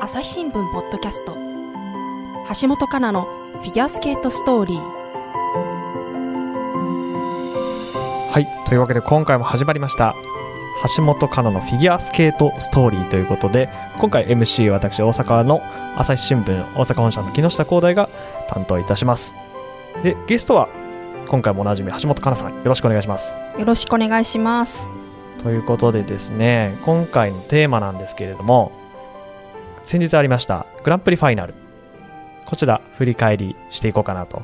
[0.00, 1.34] 朝日新聞ポッドキャスト。
[2.60, 3.24] 橋本環奈の
[3.62, 4.78] フィギュアスケートストーリー。
[8.30, 10.14] はいというわけで今回も始まりました。
[10.96, 15.62] 橋本環奈のフィギュアスケートストーリーということで今回 MC 私大阪の
[15.96, 18.08] 朝日新聞大阪本社の木下光大が
[18.48, 19.34] 担当いたします。
[20.02, 20.68] でゲストは
[21.28, 22.54] 今回もおなじみ橋本環奈さん。
[22.56, 23.34] よろしくお願いします。
[23.58, 24.90] よろしくお願いします。
[25.38, 28.72] ということでですね今回のテーマなんですけれども
[29.84, 31.54] 先日ありましたグランプリファイナル。
[32.46, 34.42] こちら振り返りしていこうかなと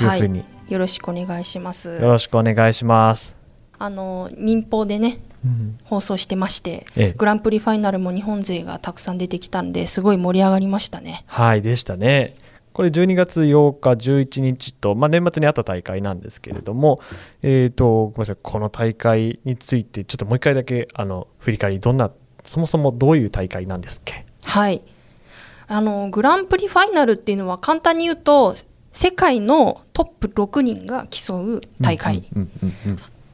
[0.00, 2.00] いうふうに、よろしくお願いします。
[2.00, 3.34] よろしくお願いします、
[3.78, 5.78] あの民放でねうん。
[5.84, 7.12] 放送してましてええ。
[7.12, 11.24] グランプリファイナルも日本勢がたくさん出てきたんですごい盛り上がりましたね。
[11.26, 12.34] はいでしたね。
[12.72, 17.00] これ12月8日11日と、まあ、年末にあった大会なんですけれども、
[17.42, 22.12] えー、とごめんなさいこの大会についてちょっともう一回だけあの振り返りどんな
[22.44, 24.27] そもそもどういう大会なんですっけ？
[24.48, 24.82] はい。
[25.66, 28.54] あのグランプリファイナルっていうのは簡単に言うと
[28.90, 32.22] 世界のトップ6人が競う大会っ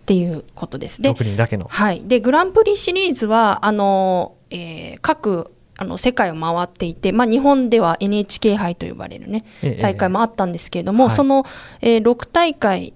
[0.05, 1.01] ていうことです。
[1.01, 1.67] で6人だけの。
[1.69, 11.17] はい、でグランプリシリーズはあの、えー各あの世界を回っていて、まあ、日本では NHK 杯と呼ばれる、ね、ええ大会もあったんですけれども、はい。
[11.17, 11.45] その、
[11.81, 12.95] えー6大会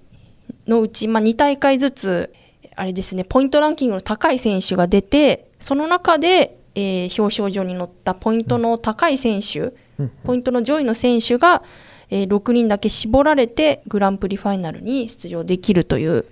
[0.67, 2.33] のうち、まあ、2大会ずつ
[2.75, 10.11] あれですねポイントランキングの高い選手が出てその中で、えー表彰状に載ったポイントの高い選手、うん。
[10.23, 11.63] ポイントの上位の選手が、
[12.09, 16.25] えー6人だけ絞られてグランプリファイナルに出場できるという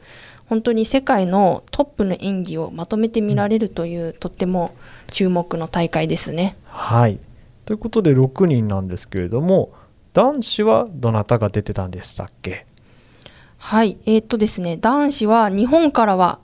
[0.47, 4.73] 本当に世界のトップの演技をまとめて見られるという、とっても
[5.11, 6.55] 注目の大会ですね。
[6.65, 7.19] はい。
[7.65, 9.73] ということで6人なんですけれども
[10.13, 12.65] 男子はどなたが出てたんでしたっけ？
[13.57, 16.39] はい、えーっとですね男子は日本からは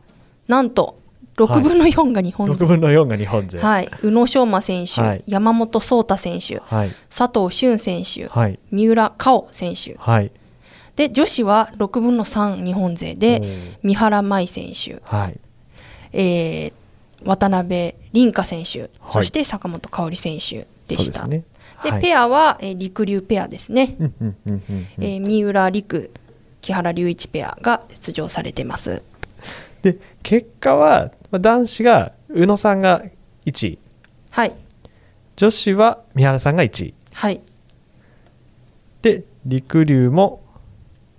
[0.50, 1.00] なんと
[1.36, 3.60] 6分の4が日本6勢、分の4が日本勢。
[3.60, 3.90] はい。
[4.02, 5.24] 宇野昌磨選手、はい。
[5.28, 6.92] 山本草太選手はい。
[7.16, 8.60] 佐藤俊選手はい。
[8.72, 10.00] 三浦佳生選手。
[10.00, 10.32] はい。
[10.96, 13.16] で女子は6分の3日本勢。
[13.16, 13.42] で
[13.82, 15.40] 三原舞依選手、はい。
[16.14, 16.74] えー
[17.26, 18.90] 渡辺凛香選手、はい。
[19.12, 21.20] そして坂本花織選手でした。
[21.20, 21.44] そうですね。
[21.84, 22.02] ではい。
[22.02, 23.96] ペアは、えー、陸流ペアですね、
[25.00, 26.12] えー三浦陸
[26.60, 29.02] 木原龍一ペアが出場されてます。
[29.84, 33.02] で結果はまあ男子が宇野さんが
[33.48, 33.80] 1位。
[34.30, 34.54] はい。
[35.36, 36.94] 女子は三原さんが1位。
[37.12, 37.42] はい。
[39.02, 40.44] で陸竜も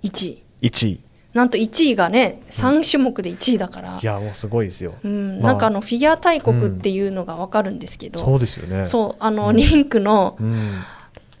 [0.03, 0.43] 1位。
[0.61, 1.01] 1位。
[1.33, 3.99] なんと1位がね3種目で1位だから。
[4.01, 5.41] い、やもうすごいですよ、うん。
[5.41, 5.51] まあ。
[5.51, 8.85] なんかあのフィギュア大国っていうのが分かるんですけど、そうですよね。
[8.85, 10.81] そうあのリンクの、うん。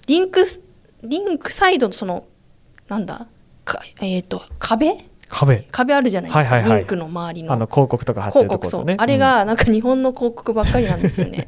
[0.07, 0.59] リンクス
[1.01, 2.25] リンクサイドのその
[2.89, 3.25] なんだ？
[3.63, 5.05] かえっ、と壁？
[5.29, 5.67] 壁。
[5.71, 6.79] 壁あるじゃないですか、はいはいはい。
[6.79, 7.53] リンクの周りの。
[7.53, 8.95] あの広告とか貼ってるところですよね。
[8.97, 11.47] あれがなんか日本の広告ばっかりなんですよね。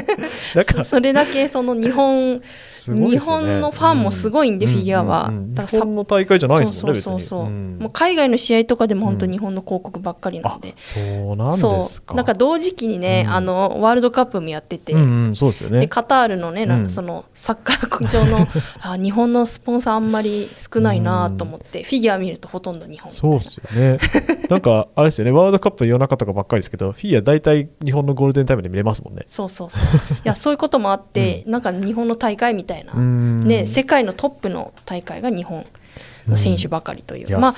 [0.76, 2.40] そそれだけその日本、ね。
[2.88, 5.26] 日本のファンもすごいんで、うフィギュアは。
[5.28, 5.54] うんうんうん。
[5.54, 7.78] だから日本の大会じゃないですもんねそうそうそうそう、ん。
[7.80, 10.74] もう海外の試合とかでも本当日本の広告ばっかりなんあで。
[10.78, 12.14] そうなんですか。
[12.14, 13.32] なんか同時期にね、うん。
[13.34, 15.80] あのワールドカップもやってて、うんうんそうですよね。
[15.80, 16.80] でカタールのね、なん。
[16.80, 18.46] うんかそのサッカー上の
[18.80, 23.98] あ日本のスポンサーあんまり少ないなと思って、フィギュア見るとほとんど日本そうですよね。
[24.48, 25.30] なんかあれですよね。
[25.30, 29.24] ワールドカップ夜中とかばっかりですけどフィギュア大体日本のゴールデンタイムで見れますもんね。
[29.26, 29.86] そうそうそう。
[29.86, 35.64] いやそういうこともあって、 なんか日本の大会みたいな、ね、ね世界のトップの大会が日本
[36.28, 37.52] の選手ばかりという、いやまあ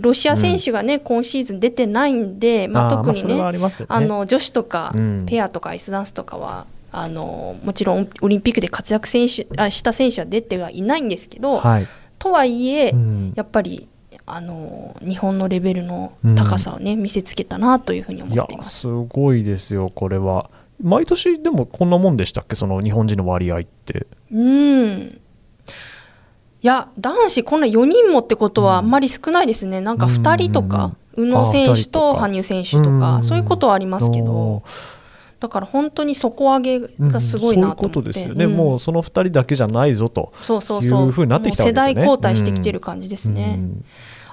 [0.00, 3.60] ロシア選手がね、今シーズン出てないんで、まあ、特にーそれはあね。
[3.88, 5.26] あの女子とかうん。
[5.26, 11.86] ペアとかアイスダンスとかはあのもちろんオリンピックで活躍選手あした選手は出てはいないんですけど、はい。
[12.18, 13.32] とはいえ、うん。
[13.36, 13.88] やっぱり
[14.34, 18.80] あの日本のレベルの高さをね、見せつけたなというふうに思っています。
[18.80, 20.50] すごいですよこれは。
[20.80, 22.54] 毎年でもこんなもんでしたっけ？
[22.54, 24.06] その日本人の割合って。
[24.32, 25.20] うん。
[26.60, 34.62] いや男子こんな4人もってことはあんまり少ないですね、なんか2人とか、宇野選手と羽生選手とか、うんそういうことはありますけど、
[35.38, 38.56] だから本当に底上げがすごいなと思って、うんそういうことですよね、うん。
[38.56, 41.90] もうその2人だけじゃないぞとそうそうになってきたわけですよね。
[41.90, 43.84] 世代交代してきてる感じですね、うん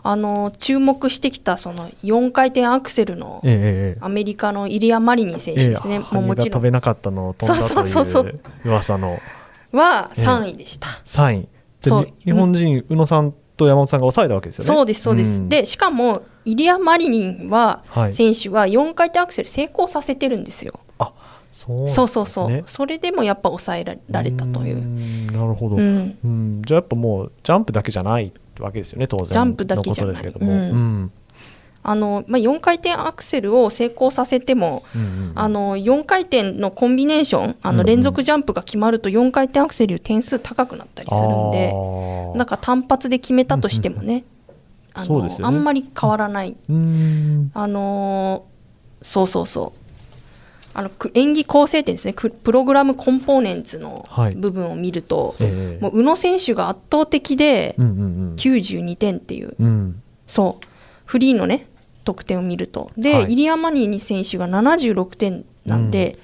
[0.08, 3.58] あの注目してきたその4回転アクセルのえええ
[3.98, 6.50] えアメリカのイリア・マリニン選手ですね、ええもうもちろん。
[6.52, 9.18] 飛べなかったのを飛んだとそいう噂の。
[9.72, 11.42] は3位でした、3位。
[11.42, 11.48] で
[11.82, 12.06] そう。
[12.06, 14.68] に日本人宇野さんと山本さんが抑えたわけですよね。
[14.68, 15.50] そうですそうです、ん。
[15.50, 18.14] でしかもイリア・マリニンは、はい。
[18.14, 20.80] 選手は4回転アクセル成功させてるんですよ。
[21.00, 21.14] あ
[21.52, 21.88] そうね。
[21.88, 22.64] そうそうそう。
[22.68, 24.76] それでもやっぱ抑えられたという。
[24.76, 26.16] んなるほど、うん。
[26.24, 26.62] うん。
[26.64, 28.32] じゃあやっぱもうジャンプだけじゃない
[28.64, 29.26] わけですよね当然。
[29.26, 30.16] ジャンプだけじゃない。
[30.16, 30.60] のことですけども、うん。
[30.60, 31.12] うん。
[31.88, 35.32] あのまあ、4回転アクセルを成功させても、うんうんうん。
[35.36, 41.74] あの4回転のコンビネーションあの連続ジャンプが決まると4回転アクセルより点数高くなったりするんで
[42.36, 44.24] なんか単発で決めたとしてもね,、
[44.96, 45.36] あのね。
[45.44, 47.52] あんまり変わらない、うーん。
[47.54, 48.56] あのー
[49.06, 49.85] そうそうそう
[50.78, 52.12] あのく演技構成点ですね。
[52.14, 54.36] くプログラムコンポーネンツのはい。
[54.36, 55.82] 部分を見ると、ええ。
[55.82, 58.36] もう宇野選手が圧倒的でうんうんうん。
[58.36, 60.02] 92点っていう、うん。
[60.28, 60.66] そう。
[61.06, 61.68] フリーのね
[62.04, 62.92] 得点を見ると。
[62.98, 63.32] で、はい。
[63.32, 66.18] イリア・マニーニ選手が76点なんで、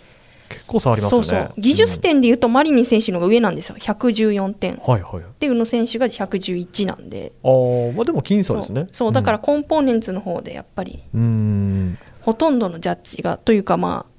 [0.49, 1.27] 結構差ありますよね。
[1.27, 1.53] そうそう。
[1.57, 3.77] 技術点でいうとマリニン選手の方が上なんですよ。
[3.79, 4.73] 114点。
[4.73, 5.23] うんはいはい。
[5.39, 7.31] で宇野選手が111なんで。
[7.41, 8.87] あーまあでも僅差ですね。
[8.91, 9.11] そう。
[9.13, 11.97] だからコンポーネンツの方でやっぱりうんうん。
[12.21, 14.10] ほとんどのジャッジがというかまあ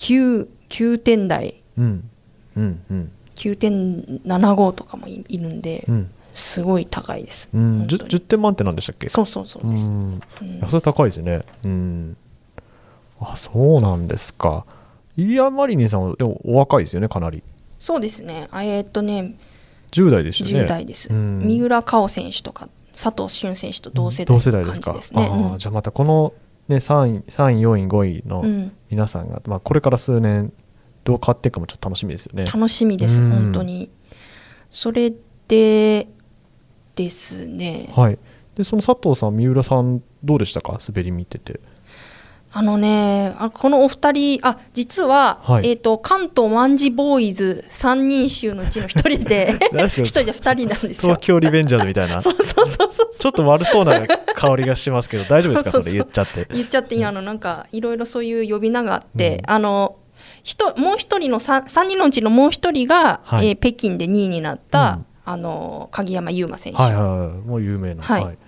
[0.00, 1.62] 9, 9点台。
[1.78, 2.10] うん。
[2.56, 3.12] うんうん。
[3.36, 6.10] 9.75とかもいいるんでうん。
[6.34, 7.78] すごい高いです、うん。
[7.80, 9.08] 本当 10, に10点満点なんでしたっけ？
[9.08, 10.20] そうそうそうです、ん。
[10.42, 10.68] うん。
[10.68, 11.42] それ高いですね。
[11.64, 12.16] うん。
[13.20, 14.64] あそうなんですか。
[15.16, 17.42] イリア・マリニンさんはでもお若いですよねかなり。
[17.78, 18.48] そうですね。
[18.50, 19.36] あえーっとね。
[19.90, 20.64] 10代でしたよね。
[20.64, 21.40] 10代です、うん。
[21.40, 25.20] 三浦佳生選手とか佐藤俊選手と同世代同世の代ですか。
[25.20, 26.32] あーじゃあまたこの、
[26.70, 28.72] ね、3位3位4位5位のうんうん。
[28.88, 30.52] 皆さんが、まあ、これから数年
[31.04, 32.46] どう変わっていくかもちょっと楽しみですよね。
[32.46, 33.30] 楽しみです、うん。
[33.30, 33.90] 本当に。
[34.70, 35.12] それ
[35.48, 36.08] で
[36.94, 37.92] ですね。
[37.94, 38.18] はい。
[38.54, 40.78] でその佐藤さん三浦さんどうでしたか？
[40.86, 41.60] 滑り見てて
[42.52, 45.68] あのねあこのお二人あ実は、はい。
[45.68, 49.54] えー、と関東卍ボーイズ三人衆のうちの一人で
[49.86, 51.14] 一人で二人なんですよ。
[51.14, 52.18] 東京リベンジャーズみたいな。
[52.20, 54.04] そうそうそうそうちょっと悪そうな
[54.34, 55.70] 香りがしますけど大丈夫ですか？
[55.70, 56.48] それ言っちゃって。
[56.52, 59.54] 言っちゃっていいあのなんかいろいろそういう呼び名があって、うん。
[59.54, 59.96] あの
[60.42, 63.50] 人もう一人の 3, 三人のうちのもう一人が、はい。
[63.50, 65.06] えー北京で2位になった、うん。
[65.24, 66.82] あの鍵山優真選手。
[66.82, 67.28] はいはいはい。
[67.48, 68.02] もう有名な。
[68.02, 68.38] はい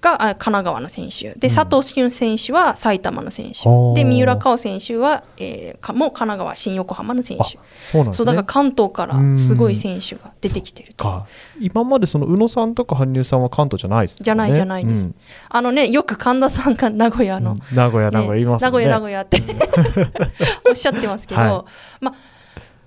[0.00, 1.34] があ神奈川の選手。
[1.34, 1.54] でうん。
[1.54, 3.94] 佐藤俊選手は埼玉の選手、はあ。
[3.94, 8.14] で三浦佳生選手は、えーかもう神奈川新横浜の選あ手そうなんですね。
[8.14, 11.04] そうだから関東からすごい選手が出てきてると。
[11.04, 11.26] か。
[11.60, 14.24] 今までその宇野さんとか羽生さんは関東じゃないですよね。
[14.24, 15.06] じゃないじゃないです。
[15.06, 15.14] うん。
[15.48, 19.42] あのねよく神田さんが名古屋の、うん名古屋名古屋言います名古屋名古屋って
[20.68, 21.64] おっしゃってますけど、 は
[22.00, 22.39] まあ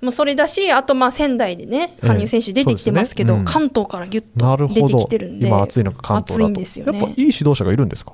[0.03, 3.61] もうそれだしあとまあ仙台でねええ羽生選手出てきてますけど、そうですね。
[3.61, 3.69] うん。
[3.69, 4.81] 関東からギュッなるほど。
[4.81, 6.45] と出てきてるんで今暑いのが関東だと。
[6.45, 6.97] 暑いんですよね。
[6.99, 8.13] やっぱいい指導者がいるんですか？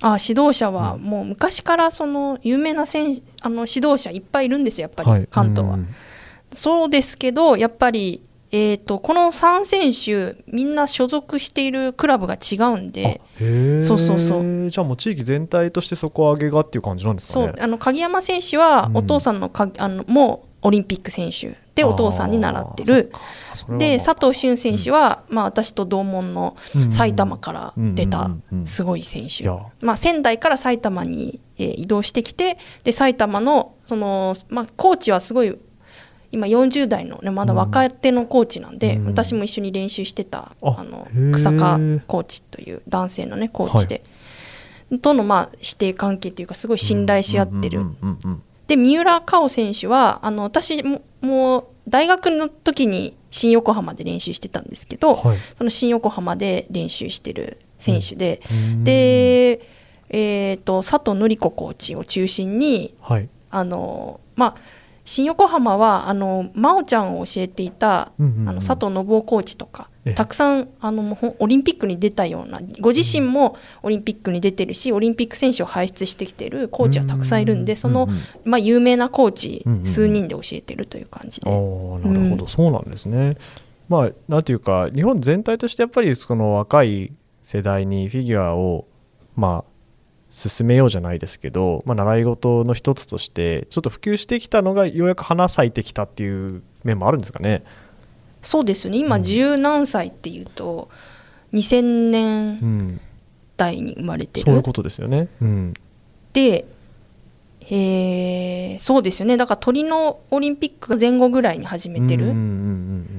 [0.00, 5.28] あ指導者はうんもう昔からその有名な選手あの指導者いっぱいいるんですよやっぱり、はい。
[5.30, 5.88] 関東は、うん
[6.54, 8.20] そうですけどやっぱり
[8.50, 13.22] えー、とこの3選手みんな所属しているクラブが違うんで。
[13.82, 14.70] そうそうそう。
[14.70, 17.46] じゃあもう地域全体として底上げがっていう感じなんですかね？
[17.46, 18.96] そうあの鍵山選手はうん。
[18.98, 23.12] お父さんのか、あのもうオリンピック選手でお父さんに習ってる。
[23.78, 26.92] でまあ佐藤俊選手は、まあ、私と同門のうん。
[26.92, 28.30] 埼玉から出た
[28.64, 29.44] すごい選手。
[29.80, 35.56] まあ、仙台から埼玉に、えー移動してきてで埼玉のその、まあ、コーチはすごい
[36.30, 39.06] 今40代の、ね、まだ若手のコーチなんで、うん。
[39.06, 44.02] 私も一緒に練習してたああの草加コーチという男性のねコーチで、
[45.02, 47.84] とのまあ師弟関係というかすごい信頼し合ってる、
[48.72, 55.38] で三浦佳生選手はあの私ももう大学の時に新横浜で練習してたんですけど、はい。
[55.58, 58.84] その新横浜で練習してる選手で、うん。
[58.84, 59.60] で、
[60.08, 63.28] えー、と佐藤典子コーチを中心にはい。
[63.50, 64.56] あの、まあ、
[65.12, 70.14] 新横浜はあの真央ちゃんを教えていた、うんうんうんあの佐藤信夫コーチとかええ。
[70.14, 78.20] たくさんあのオリンピックに出たようなご自身もオリンピックに出てるしオリンピック選手を輩出してきてるコーチはたくさんいるんでその、うんうん。
[78.46, 79.86] まあ、有名なコーチうんうんうん。
[79.86, 81.50] 数人で教えてるという感じで。
[81.50, 83.36] おーなるほど、そうなんですね。
[83.90, 88.86] まあなんていうか日本全体としてやっぱりその若い世代にフィギュアを
[89.36, 89.71] まあ
[90.34, 97.62] 進めようじゃないですけど、まあ、習い事の一つとしてちょっと普及してきたのがようやく花咲いてきたっていう面もあるんですかね。
[98.40, 98.96] そうですね。
[98.96, 99.22] 今うん。
[99.22, 100.88] 十何歳っていうと
[101.52, 102.52] 2000う年
[102.94, 103.00] ん、
[103.58, 104.46] 代に生まれてる。
[104.46, 105.28] そういうことですよね。
[105.42, 105.74] うん、
[106.32, 106.64] で、
[107.70, 109.36] えーそうですよね。
[109.36, 112.44] だからトリノオリンピック前後ぐらいに始めてるうんうんうんう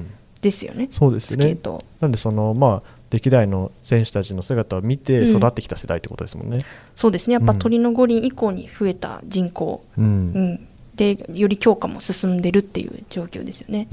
[0.00, 1.42] んですよね、そうですね。
[1.42, 1.82] スケート。
[2.00, 5.28] なんでそのまあ歴代の選手たちの姿を見てうん。
[5.28, 6.64] 育ってきた世代ってことですもんね。
[6.94, 7.34] そうですね。
[7.34, 7.58] やっぱうん。
[7.58, 10.04] トリノ五輪以降に増えた人口、うん。
[10.04, 10.68] うん。
[10.94, 13.88] でより強化も進んでるっていう状況ですよね。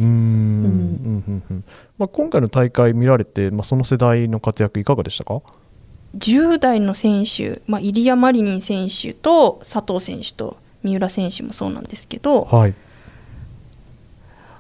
[1.98, 5.42] まあ、今回の大会見られて、まあ、その世代の活躍いかがでしたか
[6.16, 12.76] ？10代の選手、まあ、イリア・マリニン選手と佐藤選手と三浦選手もそうなんですけど、はい、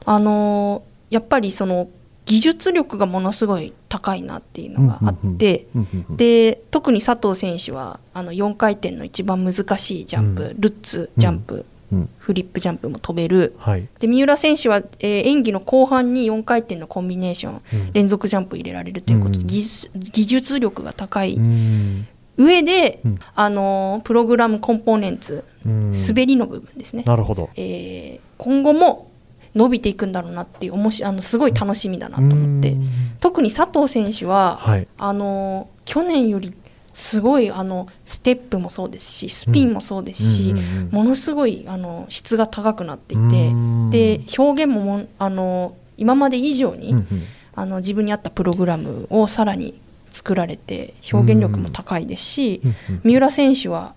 [0.05, 1.89] あのーやっぱりその
[2.31, 5.67] 技技術力がものすごい高いなっていうのがあって、
[6.09, 13.53] で特に佐藤選手はあの4回転の一番難しいジャンプ、うルッツジャンプ、うんフリップジャンプも飛べる。
[13.57, 13.87] はい。
[13.99, 17.93] で三浦選手は、えー演技の後半に4回転のコンビネーション、うん。
[17.93, 19.47] 連続ジャンプ入れられるということで、うん。
[19.47, 21.33] 技術技術力が高い。
[21.35, 22.07] うん。
[22.37, 23.19] 上で、うん。
[23.35, 25.93] あのープログラムコンポーネンツうん。
[25.93, 27.49] 滑りの部分ですね、なるほど。
[27.57, 29.10] えー今後も
[29.55, 32.71] 伸びていくんだろうなっていうおもしあのすごい楽しみだなと思って。
[32.71, 32.89] うん。
[33.19, 34.87] 特に佐藤選手は、はい。
[34.97, 36.53] あの去年より
[36.93, 43.89] すごいあのステップもそうですしスピンもそうですし、うんうんうんものすごいあの質が高くなっていて、うん。
[43.89, 47.05] で表現ももんあの今まで以上に、うんうん。
[47.53, 49.79] あの自分に合ったプログラムをさらに
[50.09, 53.93] 作られて表現力も高いですし、うんうん三浦選手は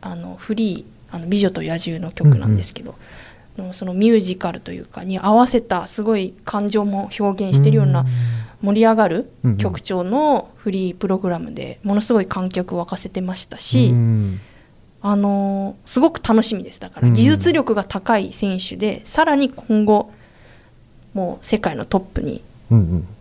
[0.00, 0.84] あのフリー
[1.14, 2.94] 「あの美女と野獣」の曲なんですけど、
[3.58, 8.06] のそのミュージカルというかに合わせたすごい感情も表現してるような
[8.62, 14.40] 盛り上がる曲調のフリープログラムでものすごい観客を沸かせてましたし、うん。
[15.00, 17.14] あのーすごく楽しみですだからうん。
[17.14, 20.10] 技術力が高い選手でさらに今後
[21.14, 22.42] もう世界のトップに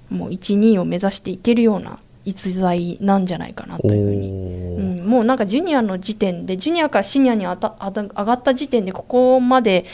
[0.10, 4.28] もう1、2を目指していけるような逸材なんじゃないかなというふうに、
[5.00, 9.86] うん、もうなんかジュニアの時点でジュニアからシニアにあたあた上がった時点でここまで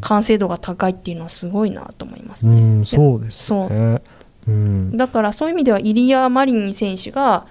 [0.00, 2.56] 完成度が高いっていうのはすごいなと思いますね。
[2.56, 4.00] うんでそうですね。
[4.48, 4.50] う。
[4.50, 7.46] んだからそういう意味ではイリア・マリン選手が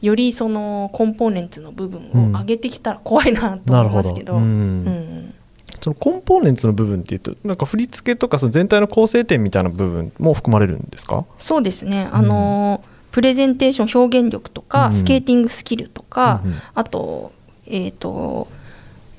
[0.00, 4.34] よりそのコンポーネンツの部分を上げてきたら怖いなと思いますけど。
[4.34, 4.84] ううん。
[4.84, 5.34] ん。
[5.80, 11.24] そのコンポーネンツの部分っていうとなんか振り付けとかその全体の構成点みたいな部分も含まれるんですか？
[11.38, 12.81] そうですね、あの
[13.12, 14.92] プレゼンテーション表現力とか、うん。
[14.92, 16.58] スケーティングスキルとか、うんうん。
[16.74, 17.30] あと,、
[17.66, 18.48] えー、と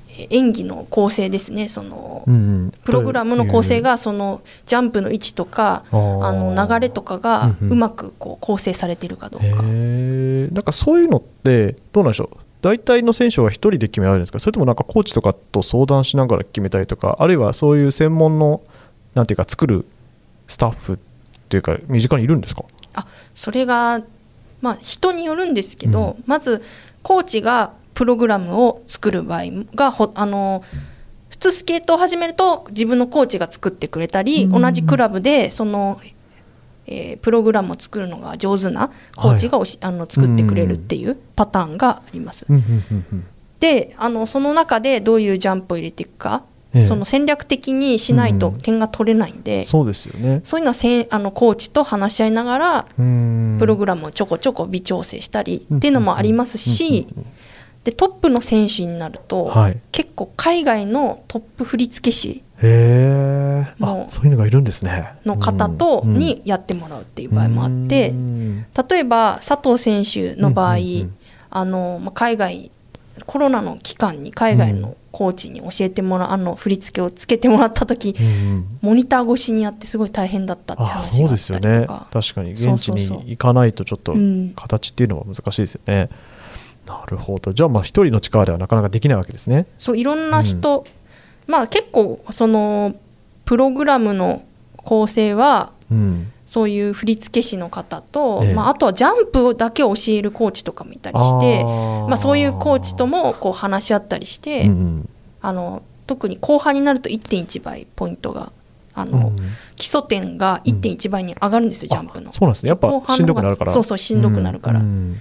[0.10, 1.70] え演技の構成ですね。
[1.70, 2.72] その、うんうん。
[2.84, 5.94] プログラムの構成がそのジャンプの位置とかあ
[6.34, 9.64] の流れとかがうまくこう構成されているかどうか。
[9.64, 12.38] なんかそういうのってどうなんでしょう？
[12.62, 14.40] 大体の選手は一人で決められるんですか？
[14.40, 18.62] それともなんかコーチとかと相談しながら決めたりとかあるいはそういう専門の
[19.16, 19.86] なんていうか作る
[20.48, 20.98] スタッフっ
[21.50, 22.64] ていうか身近にいるんですか？
[22.94, 24.02] あそれが、
[24.62, 26.64] まあ、人によるんですけど、まず
[27.02, 29.44] コーチがプログラムを作る場合
[29.76, 30.64] がほあの
[31.30, 34.62] 普通スケートを始めると自分のコーチが作ってくれたり、うん。
[34.62, 36.00] 同じクラブでその、
[36.86, 42.46] えープログラムを作るのが上手なコーチがおし、あの作ってくれるっていうパターンがあります。
[42.50, 43.26] うんうんうんうん。
[43.60, 50.42] であのその中でどういうジャンプを入れていくか、ええその戦略的にしないとうん点が取れないんで、そうですよね。
[50.44, 53.58] そういうのはせんあのコーチと話し合いながらうん。
[53.60, 57.28] プログラムをちょこちょこ微調整したりっていうのもありますしうんうん
[57.84, 59.78] でトップの選手になると、はい。
[59.92, 65.16] 結構海外のトップ振付師へあそういうのがいるんですね。
[65.26, 66.18] の方とうん。
[66.18, 68.66] にやってもらうっていう場合もあって、うん。
[68.90, 71.18] 例えば佐藤選手の場合、うんうんうん。
[71.50, 72.72] あのまあ海外
[73.26, 78.78] コロナの期間に海外のコーチに教えてもらう、あの振り付けをつけてもらった時、うんうん。
[78.82, 81.88] モニター越しにやってすごい大変だったってあ話そうがあったりとですよね。
[81.88, 82.08] か。
[82.12, 86.10] 確かに現地に行かないとちょっとうん形っていうのは難しいですよね、
[86.88, 87.54] なるほど。
[87.54, 89.68] じゃあまあ一人の力ではなかなかできないわけですね。
[89.78, 90.86] そういろんな人、
[91.46, 92.96] まあ結構その
[93.46, 94.44] プログラムの
[94.78, 98.54] 構成はうんそういう振付師の方と、ええ。
[98.54, 105.10] まあ、あとはジャンプだけ教えるコーチとかもいたりしてまあ、そういうコーチともこう話し合ったりして、うんうん。
[105.42, 108.52] あの特に後半になると1.1倍ポイントが
[108.94, 109.36] あの、うん
[109.76, 112.32] 基礎点が1.1倍に上がるんですよ、ジャンプの。
[112.32, 112.70] そうなんですね。
[112.70, 113.72] やっぱ後半しんどくなるから。
[113.72, 115.20] そうそうしんどくなるから,、うん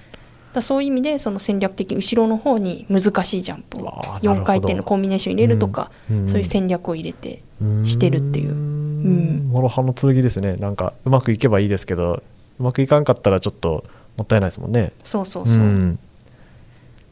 [0.53, 4.41] だそういう意味でその戦略的に後ろの方に難しいジャンプをわあなるほど。
[4.43, 8.51] 4回転のコンビネーション入れるとか、うんそういう戦略を入れてうんしてるっていう。
[8.51, 10.75] うん諸刃の剣ですねなん。
[10.75, 12.23] かうまくいけばいいですけど
[12.59, 13.03] うまくいかん。
[13.05, 13.83] かったらちょっと
[14.17, 14.71] もったいないですもん。
[14.71, 15.99] ねそうそうそう、うん。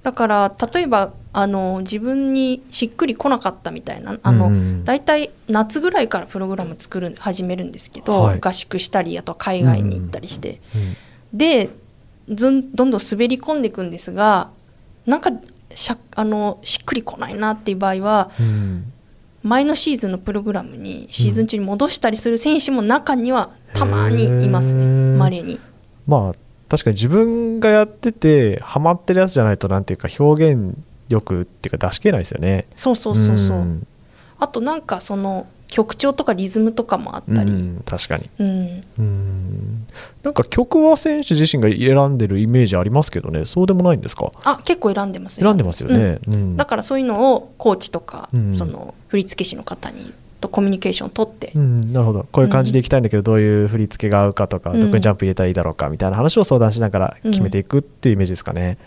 [0.04, 4.84] だから例えばあの自分にしっくりこなかったみたいなあの、うん。
[4.86, 7.72] 大体夏ぐらいからプログラム作る始めるん。
[7.72, 10.60] ですけど、はい合宿したりあとは海外に行ったりして、
[11.34, 11.38] うん。
[11.38, 11.70] で
[12.30, 12.72] ずん。
[12.74, 12.92] どん。
[12.92, 13.02] どん。
[13.02, 13.62] 滑り込ん。
[13.62, 13.92] でいくん。
[13.92, 14.50] ですが
[15.06, 15.22] なん。
[15.22, 15.32] か
[15.74, 18.91] しゃあのしっくりこないなっていう場合はうん。
[19.44, 24.84] 前のシーズンのプログラムにシーズン中に戻したりする選手も中にはたまにいますね。
[24.84, 25.18] へー。
[25.18, 25.60] まれに。
[26.08, 26.36] まあ
[26.70, 30.78] 確かに自分がやっててハマってるやつじゃないとなんていうか表現
[31.10, 32.68] 力っていうか出し切れないですよね。
[32.76, 33.88] そうそうそうそう、ん。
[34.40, 38.30] あとなんかその曲調とかリズムとかもあったり、うん確かに。
[38.38, 38.84] うん。
[39.00, 39.88] うん。
[40.22, 43.46] なんか曲は選手自身が選んでるイメージありますけどね。
[43.46, 44.32] そうでもないんですか？
[44.44, 46.58] あ結構選んでます選んでますよね、うん。
[46.58, 48.54] だからそういうのをコーチとか、うん。
[48.54, 52.26] その振付師の方にとコミュニケーションを取って、うん、なるほど。
[52.32, 54.82] こういう感じでいきたいんだけど、どういう振り付けが合うかとか、うん。
[54.82, 58.78] どこにジャンプ入れたらいいだろうかみたいな話を相談しながら決めていくっていうイメージですかね。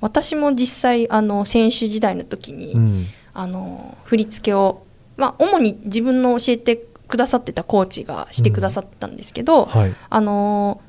[0.00, 3.06] 私も実際あの選手時代の時に、うん。
[3.34, 4.82] あの振り付けを、
[5.22, 9.94] まあ、主に自分の教えてくださってたコーチがしてくださったんですけど、はい。
[10.10, 10.80] あの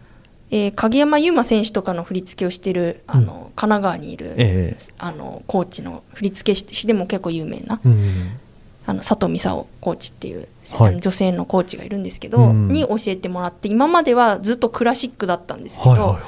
[0.50, 8.40] えー影山優真選手とかの振り付けをしてるあの、神奈川にいる、えあのコーチの振り付け師でも結構有名なえうん。
[8.88, 10.48] あの佐藤美沙夫コーチっていう、
[10.80, 11.00] はい。
[11.00, 12.70] 女性のコーチがいるんですけど、うん。
[12.70, 16.22] に教えてもらって今まではずっとクラシックだったんですけど、はいはいはい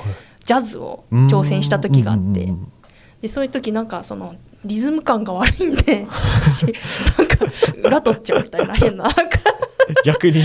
[0.46, 2.72] ジャズを挑戦した時があって、うんうんうん。
[3.22, 4.36] でそういう時なんかその
[4.66, 6.06] リズム感が悪いんで
[6.42, 7.38] 私なんか
[7.84, 9.10] 裏取っちゃうみたいな変な
[10.04, 10.44] 逆に。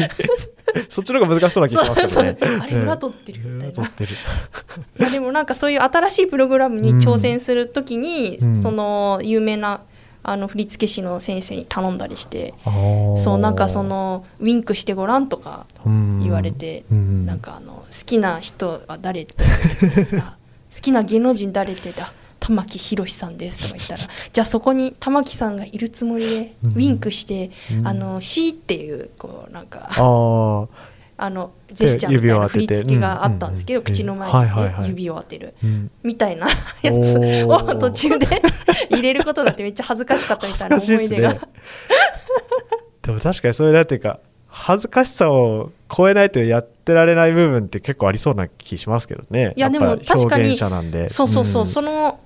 [0.89, 2.37] そっちの方が難しそうな気がしますけどね。
[2.61, 3.73] あれ裏取ってるみたいな。
[3.73, 4.15] 裏取ってる。
[5.01, 8.57] いやでもなんかそういう新しいプログラムに挑戦するときに、うん。
[8.57, 9.81] その有名な
[10.23, 12.55] あの振付師の先生に頼んだりして、
[13.17, 16.21] そうなんかそのウィンクしてごらんとかうん。
[16.23, 17.27] 言われて、うん。
[17.27, 19.45] なんかあの好きな人は誰って
[20.21, 20.37] あ
[20.75, 22.13] 好きな芸能人誰ってだ
[22.51, 24.13] 玉木宏さんですとか言ったら。
[24.33, 26.73] じゃあそこに玉木さんがいるつもりでウうん。
[26.73, 27.87] ィンクして、うん。
[27.87, 30.69] あの C っていうこうなんかあー。
[31.23, 34.33] あのジェスチャーみたいな振り付けがあったんですけど、口の前
[34.81, 35.55] に、指を当てる。
[35.63, 35.91] うん。
[36.03, 36.47] みたいな
[36.81, 38.27] やつを途中で
[38.91, 41.35] 入れることがあってめっちゃ恥ずかしかったみたいな思い出が、
[43.03, 49.53] でも確かにそういうなんていうか恥ずかしさを超えないとやってられない部分って結構ありそうな気しますけどね。
[49.57, 51.11] いやでも確かに表現者なんで。
[51.11, 51.67] そうそうそう、ん。
[51.67, 52.19] その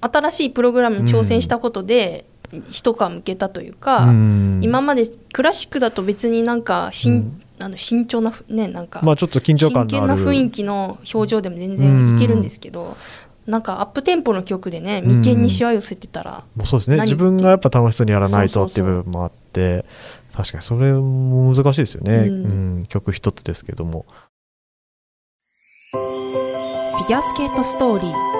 [0.00, 2.24] 新しいプログラムに挑戦したことで、
[2.70, 4.60] 一皮むけたというか、うん。
[4.62, 7.42] 今までクラシックだと別になんかしん、うん。
[7.62, 10.12] あの慎重なねなんか、まあちょっと緊張感のある。
[10.12, 12.96] 真剣な雰囲気の表情でも全然いけるんですけど、
[13.46, 16.96] なんかアップテンポの曲でね眉間にしわ寄せてたら、もうそうですね。
[16.96, 19.84] 何自分がやっぱ楽しそうにやらないとっていう部分もあって
[20.34, 22.46] 確かにそれも難しいですよね、うん。
[22.46, 22.48] う
[22.80, 22.86] ん。
[22.88, 24.06] 曲一つですけども。
[25.92, 28.39] フィギュアスケートストーリー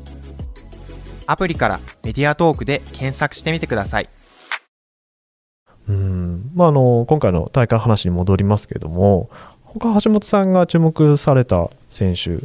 [1.31, 4.09] アプリからメディアトークで検索してみてください。
[5.87, 6.51] うん。
[6.53, 9.29] まああの今回の大会の話に戻りますけども
[9.63, 12.37] 他橋本さんが注目された選手ど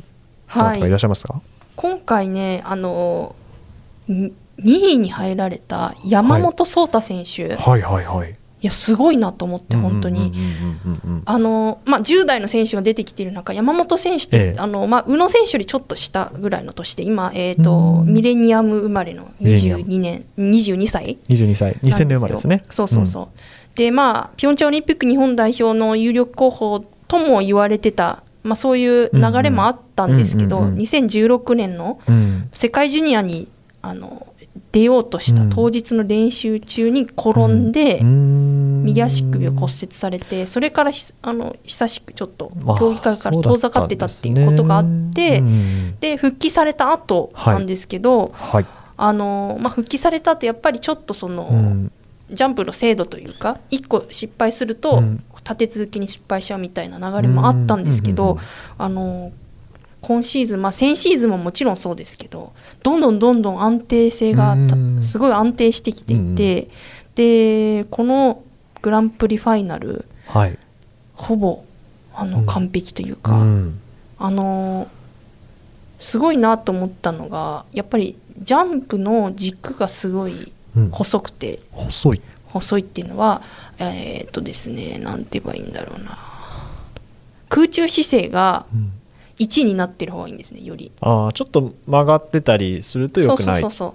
[0.55, 0.90] なたかい。
[0.90, 1.42] らっしゃいますか、
[1.75, 3.35] 今回ねあの
[4.09, 10.21] 2位に入られた山本草太選手、い、はい、はいはいやすごいなと思って本当に。
[10.21, 11.01] うんうんうん。
[11.05, 14.59] うんうんあのまあ、10代の選手が出てきている中山本選手って、ええ。
[14.59, 18.12] あのまあ、宇野選手よりちょっと下ぐらいの年で今、えー、とうん。
[18.12, 19.83] ミレニアム生まれのミレニアム。
[19.85, 21.75] 22年22歳22歳。
[21.83, 22.64] 2000年生まれですね。
[22.71, 23.29] そうそうそう、
[23.77, 32.51] でまあピョンチャンオリンピック日本代表の有力候補とも言われてた、まあ、そういう流れもあったんですけど、うんうんうんうん2016年のうん、うん。
[32.53, 33.49] 世界ジュニアに
[33.83, 34.27] あの
[34.77, 44.85] 出ようとした当日の練習中に転んで、右足首を骨折されてそれからひあの久しくちょっと競技会から遠ざかってたっていうことがあっ
[45.15, 45.43] て、
[46.01, 48.67] で復帰された後なんですけど、はい、
[48.99, 51.93] あのまあ、復帰された後やっぱりちょっとその、うん。
[52.29, 55.25] ジャンプの精度というか1個失敗すると、うん。
[55.37, 58.37] 立て続けに失敗しちゃうみたいな流れもあったんですけど、
[58.77, 59.31] あの
[60.07, 62.53] 今シーズン、まあ、先シーズンももちろんそうですけど
[62.85, 64.57] どんどんどんどん安定性が
[65.01, 66.69] すごい安定してきていて、
[67.16, 68.45] でこの
[68.83, 70.57] グランプリファイナルはい。
[71.14, 71.64] ほぼ
[72.14, 72.47] あのうん。
[72.47, 73.81] 完璧といううか、ん。
[74.21, 74.87] あの
[75.99, 80.90] すごいなと思ったのがやっぱりジャンプの軸がすごいうん。
[80.90, 82.23] 細くて細い。
[82.45, 83.42] 細いっていうのは
[83.79, 86.16] えーっとですねなんて言えばいいんだろうな。
[87.49, 88.92] 空中姿勢がうん
[89.38, 90.92] 1になってる方がいいんですねより。
[91.01, 93.61] ああちょっと曲がってたりすると良くない。
[93.61, 93.94] そうそうそうそ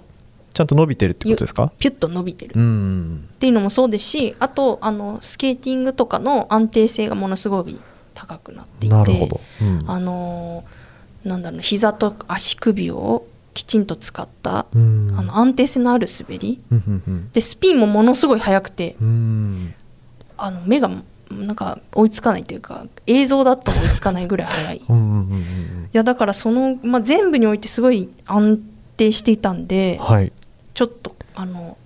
[0.54, 1.72] ちゃんと伸びてるってことですか？
[1.78, 2.52] ピュッと伸びてる。
[2.54, 3.28] うん。
[3.34, 7.80] っていうのもそうですしあとあのスケーティングとかの安定性がものすごい
[8.14, 9.90] 高くなっていてなるほど、うん。
[9.90, 13.24] あのーなんだろう膝と足首を
[13.54, 15.14] きちんと使った、うん。
[15.16, 16.60] あの安定性のある滑り。
[17.32, 19.74] でスピンもものすごい速くてうん。
[20.36, 20.90] あの目が
[21.32, 24.76] なんか追いつかないというか映像だと追いつかないぐらい速い。
[24.76, 25.88] いうんうんうんうん。
[25.92, 28.60] やだからその、まあ、全部においてすごい安
[28.96, 30.32] 定していたんではい。
[30.74, 31.76] ちょっとあの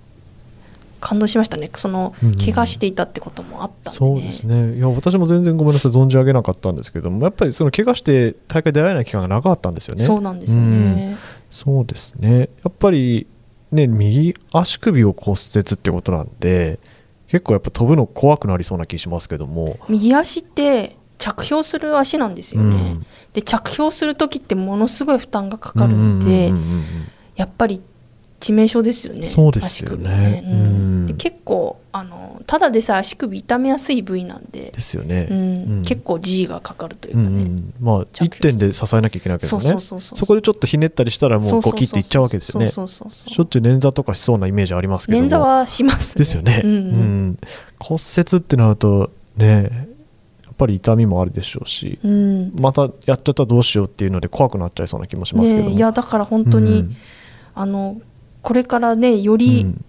[1.01, 1.71] 感動しましたね。
[1.75, 4.13] そのうんうん怪我していたってこともあったんで、ね。
[4.13, 4.77] そうですね。
[4.77, 10.05] いや私も全然ごめんなさい存じ上げなかったんですけどもやっぱりその怪我して大会出会えない期間が長かったんですよね。
[10.05, 11.17] そうなんですよね、
[11.51, 12.41] そうですね。
[12.41, 13.27] やっぱり
[13.71, 16.79] ね右足首を骨折ってことなんで
[17.29, 19.79] 結構やっぱ飛ぶの怖くなりそうな気しますけども。
[19.89, 23.07] 右足って着氷する足なんですよね、うん。
[23.33, 26.53] で着氷する時ってものすごい負担がかかるんで、
[27.35, 27.81] やっぱり
[28.41, 29.27] 致命傷ですよね。
[29.27, 30.43] そうですよね。
[30.43, 30.45] ね。
[30.47, 31.15] うん。
[31.17, 35.41] 結構あのただでさえ足首痛めやすい部位なんでですよね、うん。
[35.41, 35.45] う
[35.81, 35.83] ん。
[35.83, 37.75] 結構 G がかかるといううんうかね、ん。
[37.81, 39.81] まあ着氷1点で支えなきゃいけないわけですよね。
[39.81, 42.69] そこでちょっとひねったりしたらもうゴキッていっちゃうわけですよね。
[42.69, 45.25] しょっちゅう捻挫とかしそうなイメージありますけども。
[45.25, 46.19] 捻挫はしますね。
[46.19, 46.77] ですよね、うんうん。
[46.77, 47.39] うん。
[47.81, 49.89] 骨折ってなるとね
[50.45, 52.53] やっぱり痛みもあるでしょうしうん。
[52.59, 56.97] またやっちゃったらどうしようっていうので怖くなっちゃいそうな気もしますけども、ねいやだから本当に、うん。
[57.55, 58.01] あの
[58.47, 59.85] これからねようりん。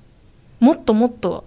[0.60, 1.46] もっともっと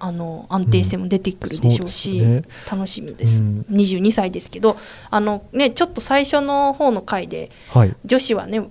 [0.00, 2.44] あの安定性も出てくるでしょうし、うんそうね。
[2.72, 3.64] 楽しみです、うん。
[3.70, 4.76] 22歳ですけど
[5.10, 7.94] あの、ね、ちょっと最初の方の回ではい。
[8.04, 8.68] 女子はね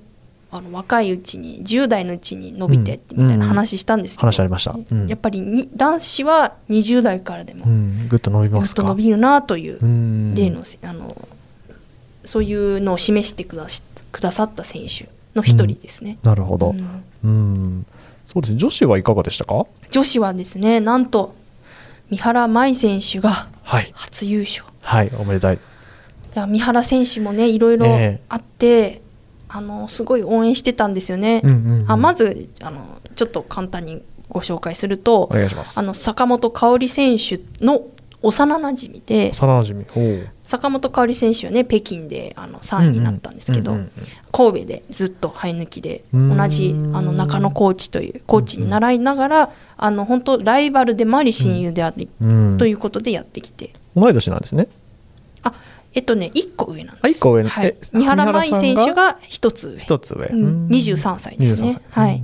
[0.52, 5.08] あの若いうちに10代のうちに伸びてってみたいな話したんですけど、話ありました、うん。
[5.08, 8.82] やっぱりに男子は20代からでもうん、ぐっと伸びぐっますか？
[8.82, 10.36] と伸びるなといううん。
[10.36, 11.30] 例の,、あの
[12.26, 13.82] そういうのを示してくだし
[14.12, 16.18] くださった選手の一人ですね。
[16.24, 17.04] なるほど、うん。
[17.24, 17.86] うん。
[18.26, 18.60] そうですね。
[18.60, 19.66] 女子はいかがでしたか？
[19.90, 21.36] 女子はですねなんと
[22.10, 23.92] 三原舞依選手がはい。
[23.94, 24.64] 初優勝。
[24.82, 25.56] はいおめでたい。
[25.56, 25.60] い
[26.34, 28.22] や三原選手もねいろいろええ。
[28.30, 29.02] あって、
[29.50, 31.42] あのすごい応援してたんですよね。
[31.44, 31.92] うんうんうん。
[31.92, 35.78] あまずあのちょっと簡単にご紹介するとお願いします。
[35.78, 37.84] あの坂本花織選手の
[38.24, 39.86] 幼なじみで幼なじみ。
[39.96, 40.28] おう。
[40.44, 43.92] 坂本花織選手はね北京であの3位になったんですけど、うんうんうん
[44.32, 52.58] 神戸でずっと生え抜きで同じあの中野コーチというコーチに習いながら、あの本当ライバルでもあり親友であり、うん。
[52.58, 53.74] ということでやってきて。
[53.94, 54.70] 同い年なんですね。
[55.44, 55.54] あ
[55.94, 57.06] えっとね1個上なんです。
[57.06, 57.66] あ一個上はい。
[57.66, 59.78] え、三原舞依選手が1つ上。
[59.80, 61.70] 一つ上、うん23歳ですね。
[61.70, 61.82] 23歳。
[61.92, 62.24] はい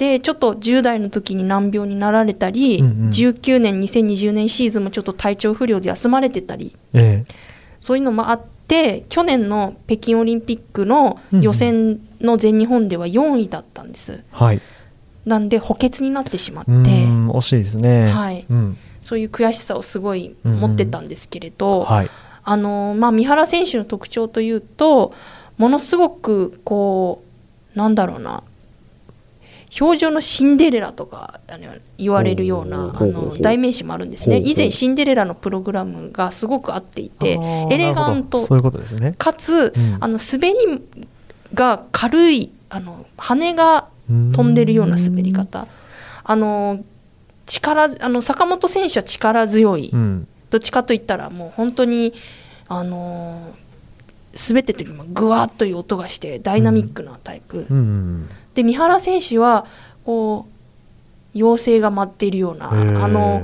[0.00, 3.10] でちょっと10代の時に難病になられたり、うんうん。
[3.10, 6.74] 19年2020年シーズンもちょっと体調不良で休まれてたり。
[6.94, 7.26] え
[7.80, 14.62] そういうのもあって去年の北京オリンピックの予選の全日本では4位だったんです、えはい。
[15.26, 18.08] なんで補欠になってしまって、惜しいですね。
[18.08, 18.46] はい。
[18.48, 18.76] うん。
[19.02, 22.10] そういう悔しさをすごい持ってたんですけれど、はい。
[22.42, 25.12] あのまあ、三原選手の特徴というと
[25.58, 27.22] ものすごくこ
[27.76, 28.42] うなんだろうな
[29.78, 34.42] 表情のシンデレラとかあの言われるようなあの代名詞もあるんですね。
[34.44, 37.38] 以前シンデレラのプログラムがすごく合っていて
[37.70, 38.46] エレガントなるほど。
[38.46, 39.14] そういうことですね。
[39.16, 39.98] かつ、うん。
[40.00, 40.82] あの滑り
[41.54, 45.68] が軽いあの羽が飛んでるような滑り方。
[46.24, 46.84] あの
[47.46, 50.28] 力あの坂本選手は力強い、うん。
[50.50, 52.12] どっちかといったらもう本当に
[52.66, 53.54] あの
[54.48, 59.66] 滑ってる時もグワッという音がしてダイナミックなタイプ、うんうんで三原選手は
[60.04, 60.46] こ
[61.34, 62.74] う妖精が舞っているようなあ
[63.08, 63.42] の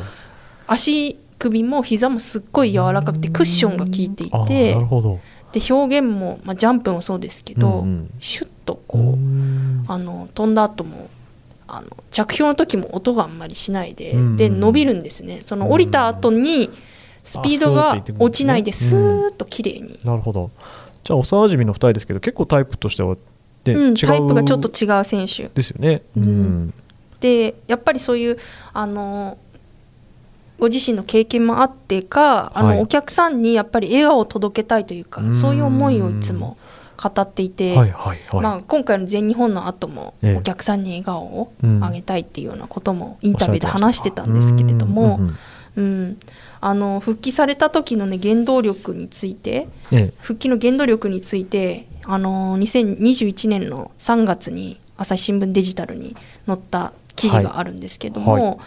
[0.67, 4.75] 足首も膝もすっごい柔らかくてクッションが効いていて
[5.53, 8.11] で表現も、まあ、ジャンプもそうですけど、うんうん。
[8.21, 9.85] シュッとこうう、ん。
[9.89, 11.09] あの飛んだ後も
[11.69, 15.39] あの着氷の時も音があんまりしないで、うんで伸びるんですね。
[15.43, 16.71] その降りた後に
[17.25, 20.51] スピードが落ちないでスーッと綺麗に、なるほど。
[21.03, 23.17] じゃあ幼馴染の2人ですけど結構タイプとしては、
[23.75, 25.49] ねうん、タイプがちょっと違う選手。
[25.55, 26.03] ですよね。
[26.17, 26.25] うん。
[26.25, 26.75] うん。
[27.21, 28.39] でやっぱりそういう
[28.73, 29.39] あの
[30.59, 32.81] ご自身の経験もあってかあの、はい。
[32.81, 35.35] お客さんにやっぱり笑顔を届けたいというかうん。
[35.35, 36.57] そういう思いをいつも
[36.97, 40.37] 語っていて、はいはいはい、まあ、今回の全日本の後もええ。
[40.37, 41.85] お客さんに笑顔をうん。
[41.85, 45.39] あげたいっていうようなこともインタビューで話してたんですけれども、うんうん
[45.77, 45.83] うん。
[45.83, 46.19] うん、
[46.67, 50.13] あの復帰された時の、ね、原動力についてええ。
[50.21, 58.43] 復帰の原動力についてあの2021年の3月に朝日新聞デジタルに載った記事があるんですけども、はい。
[58.43, 58.59] はい。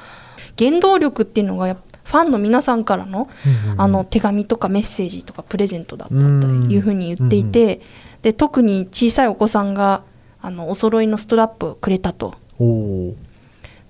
[0.57, 7.81] 原動力っていうのがやっぱファンの皆さんからのうんうんあの手紙とかメッセージとかプレゼントだったというふうに言っていて、
[8.21, 10.03] で特に小さいお子さんが
[10.41, 12.35] あのお揃いのストラップをくれたと。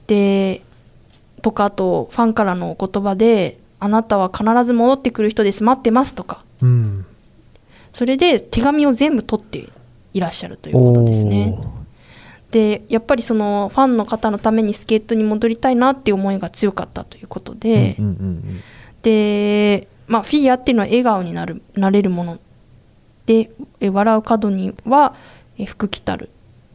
[0.08, 0.64] で
[1.44, 5.64] とかあとファンからのお言葉で「あなたは必ず戻ってくる人です。
[5.64, 6.44] 待ってます」とか。
[6.62, 7.06] うん。
[7.92, 9.70] それで手紙を全部取って
[10.14, 11.58] いらっしゃるということですね。
[12.52, 18.62] でやっぱりそのファンの方のためにスケートに戻りたいなっていう思いが強かったということで、うんうんうん
[19.02, 22.40] で、まあ、フィギュアっていうのは笑顔になるなれるもの。
[23.26, 25.16] でえ笑う角には
[25.58, 26.30] え福来たる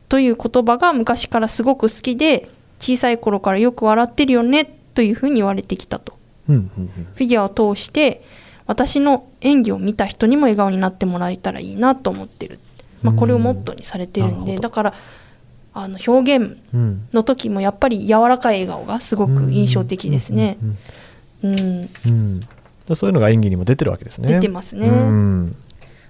[0.09, 4.64] という言葉が昔からすごく好きで小さい頃からよく笑ってるよね
[4.95, 6.14] というふうに言われてきたと
[6.48, 8.24] うんうんうんフィギュアを通して
[8.66, 12.59] 私の演技を見た人にも笑顔になってもらえたらいいなと思ってる、
[13.02, 14.94] まあ、これをモットーにされてるんでだから
[15.74, 17.09] あの表現うん。
[17.12, 20.57] の時もやっぱり柔らかい笑顔がすごく印象的ですね。
[21.42, 24.33] そういうのが演技にも出てるわけですね。
[24.33, 24.87] 出てますね。
[24.87, 25.57] うん。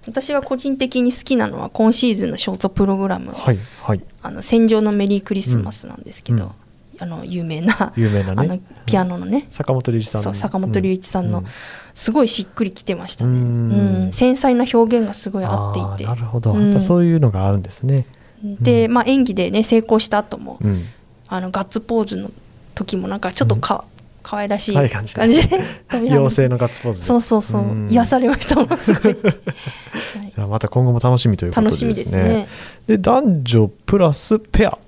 [0.06, 4.02] 私は個人的に好きなのは今シーズンのショートプログラム「はいはい。
[4.22, 6.50] あの戦場のメリークリスマス」なんですけど、うん
[6.98, 11.46] あの有名な有名なあのねピアノのね、坂本龍一さんそう坂本龍一さんの、うん。
[11.94, 14.08] すごいしっくりきてましたね、ううん。
[14.08, 16.04] ん繊細な表現がすごい合っていて。
[16.04, 16.66] なるほど、うん。
[16.66, 18.06] やっぱそういうのがあるんですね。
[18.42, 20.84] で、まあ、演技でね成功した後も、うん。
[21.28, 22.30] あのガッツポーズの
[22.74, 23.84] 時もなんかちょっとか、
[24.22, 25.60] 可愛らしい感じで。
[25.92, 27.06] 妖精のガッツポーズで。
[27.06, 27.88] そうそうそう、ん。
[27.90, 30.32] 癒されましたもんすごい、 はい。
[30.34, 31.94] じゃあまた今後も楽しみということ楽ですね。
[31.94, 32.48] しみですね。
[32.86, 34.70] で男女プラスペア。
[34.72, 34.78] と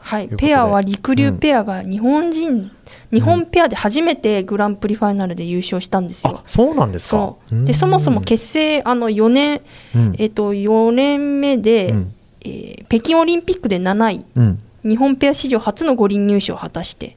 [0.00, 0.28] はい。
[0.28, 2.70] ペアはりくりゅうペアが日本人、
[3.12, 6.38] 日本ペアで初めてグランプリファイナルで優勝したんですよ。
[6.38, 6.42] あ。
[6.46, 7.34] そうなんですか。
[7.50, 9.60] でそもそも結成あの4年、
[9.94, 10.14] うん。
[10.18, 12.14] えっと4年目で、うん。
[12.42, 14.24] えー北京オリンピックで7位。
[14.34, 14.58] うん。
[14.82, 17.16] 日本ペア史上初の五輪入賞を果たして。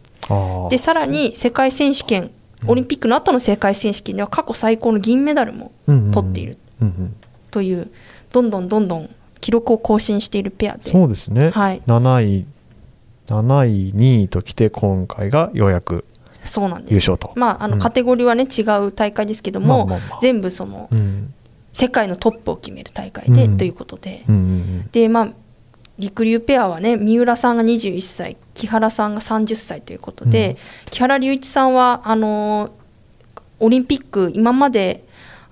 [0.69, 2.31] でさらに世界選手権
[2.67, 6.11] オリンピックの後の世界選手権では過去最高の銀メダルもうんうんうん。
[6.11, 6.57] 取っている。
[6.81, 7.15] うんうん。
[7.51, 7.89] という
[8.31, 9.09] どんどんどんどん
[9.41, 10.89] 記録を更新しているペアで。
[10.89, 11.81] そうですね、はい。
[11.85, 12.45] 7位
[13.27, 16.05] 7位2位ときて今回がようやく
[16.43, 16.91] そうなんです。
[16.93, 17.31] 優勝と。
[17.35, 17.81] まああのうん。
[17.81, 20.19] カテゴリーはね違う大会ですけども、まあまあまあ。
[20.21, 21.33] 全部そのうん。
[21.71, 23.57] 世界のトップを決める大会で、うん。
[23.57, 25.29] ということで、うんうんでまあ
[25.99, 30.91] りくりゅうペアはね三浦さんが21歳木原さんが30歳ということで、うん。
[30.91, 32.71] 木原隆一さんはあのー
[33.59, 35.05] オリンピック今まで、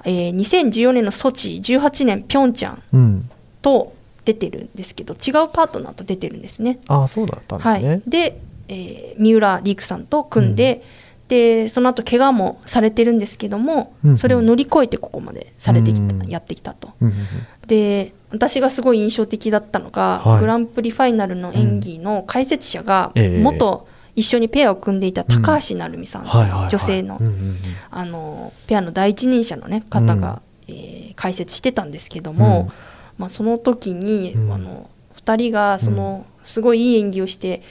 [0.04, 3.30] えー2014年のソチ18年ピョンチャンうんうん。
[3.62, 6.80] と出てるんですけど違うパートナーと出てるんですね。
[6.88, 10.84] ああそうだったんですはねい、、で、えー三浦陸さんと組んで、
[11.28, 16.28] でその後怪我もされてるんですけども、うんそれを乗り越えてここまでされてきた、うん。
[16.28, 16.92] やってきたと。
[17.02, 17.26] うんうんうん。
[17.68, 20.40] で私がすごい印象的だったのが、はい。
[20.40, 23.42] グランプリファイナルの演技の解説者が、ええ。
[23.42, 26.70] 元一緒にペアを組んでいた高橋成美さん、はいはいはい。
[26.70, 27.58] 女性の,、うんうんうん。
[27.90, 32.74] あのペアの第一人者の、ね、方が、えー解説してたんですけども、うん
[33.22, 34.52] まあ、その時に、うん。
[34.52, 37.62] あの2人がその、すごいいい演技をして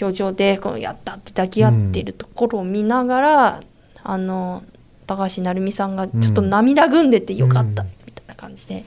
[0.00, 3.60] 表情でこうやったって抱き合ってるところを見ながら、
[4.02, 4.64] あの
[5.06, 7.88] 高橋成美さんがちょっと涙ぐんでてよかったうん。
[8.06, 8.84] みたいな感じで、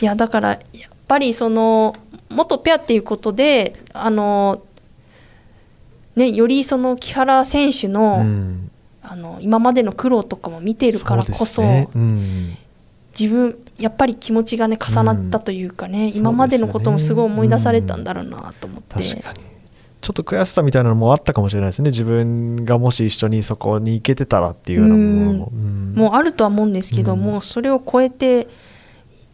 [0.00, 0.60] いやだからやっ
[1.08, 1.96] ぱりその
[2.30, 4.62] 元ペアっていうことであの、
[6.14, 8.70] ね、よりその木原選手の,、うん。
[9.02, 11.88] あの今までの苦労とかも見ているからこそね。
[11.92, 12.56] うん。
[13.18, 16.16] 自分やっぱり気持ちがね重なったというかね、ん。
[16.16, 19.40] 今までのこともすごい思い出されたんだろうなと思って、確かに。
[20.00, 21.90] ちょっと悔しさみたいなのもあったかもしれないですね。
[21.90, 25.94] 自分がもし一緒にそこに行けてたらっていうのも、うん。
[25.96, 27.20] もうあるとは思うんですけど、うん。
[27.20, 28.48] もうそれを超えて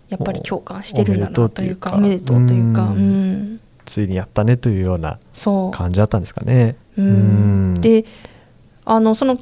[0.08, 2.92] やっぱり共感してるんだなというかおおめでとうといううか
[3.84, 5.18] ついにやったねというような
[5.72, 6.76] 感じだったんですかね。
[6.96, 7.74] うん。
[7.74, 7.80] うん。
[7.80, 8.04] で
[8.84, 9.38] あのその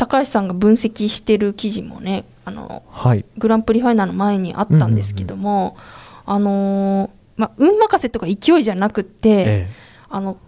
[0.00, 5.76] 高橋さんが分析してる記事もねあのはい、グランプリファイナルの前にあったんですけども、
[6.24, 9.68] あのーまあ、運任せとか勢いじゃなくって、え
[10.08, 10.38] あの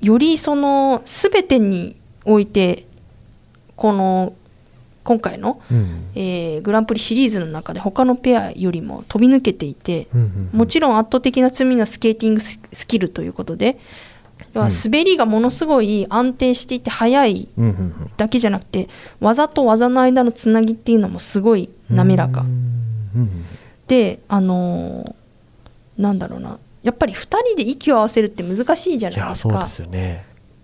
[0.00, 2.86] よりその全てにおいて
[3.74, 4.34] この
[5.02, 6.10] 今回の、えうん。
[6.14, 10.58] えーグランプリシリーズの中で他のペアよりも飛び抜けていて、うんうんうん。
[10.58, 13.80] もちろん圧倒的な罪のスケーティングススキルということで、
[14.54, 14.72] 要はうん。
[14.84, 18.88] 滑りがものすごい安定していて速いうんうんだけじゃなくて
[19.20, 21.96] 技と技の間のつなぎっていうのもすごいうん。
[21.96, 22.48] 滑らか、うん
[23.16, 23.44] うん。
[23.86, 26.58] であのーなんだろうな。
[26.82, 29.66] やっぱり2人で息を合わせるって難しいじゃいないですか。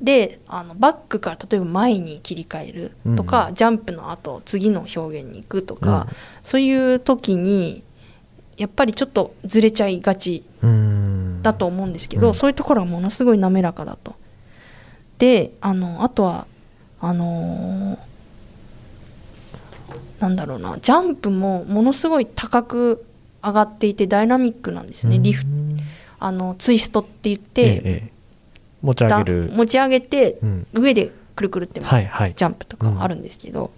[0.00, 6.06] であのバックから例えば前に切り替えるとか、ジャンプの後次の表現に行くとか、
[6.42, 7.82] そういう時に
[8.56, 10.42] やっぱりちょっとずれちゃいがち。
[10.62, 12.34] うんだと思うんですけど、うん。
[12.34, 14.14] そういうところがものすごい滑らかだと。
[15.18, 16.46] であのあとは
[17.00, 17.98] あのー
[20.20, 23.04] なんだろうなジャンプもものすごい高く
[23.42, 25.78] 上がっていてダイナミックなんですよね、リフうん
[26.18, 28.10] あのツイストって言って、ええええ。
[28.82, 29.50] 持ち上だげる。
[29.54, 30.66] 持ち上げてうん。
[30.72, 32.34] 上でくるくるって回はいはい。
[32.34, 33.70] ジャンプとかあるんですけど、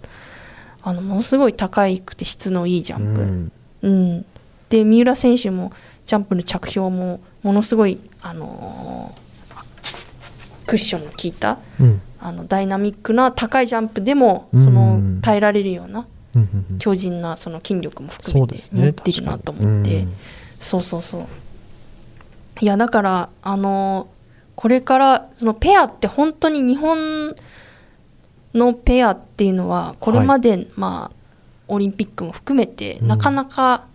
[0.81, 4.05] あのものすごい高くて質のいいジャンプ、うん。
[4.13, 4.25] うん。
[4.69, 5.73] で三浦選手も
[6.05, 9.29] ジャンプの着氷もものすごい、あのー
[10.67, 12.01] クッションの効いたうん。
[12.21, 14.63] あのダイナミックな高いジャンプでもうん。
[14.63, 16.77] その耐えられるようなうんうんうん。
[16.77, 20.17] 強靭なその筋力も含めて持ってるなと思って、確かに。
[20.59, 21.25] そうそうそう。
[22.61, 24.19] いやだからあのー
[24.59, 27.33] これからそのペアって本当に日本
[28.53, 31.15] のペアっていうのはこれまで、まあ
[31.69, 33.07] オリンピックも含めて、うん。
[33.07, 33.85] なかなか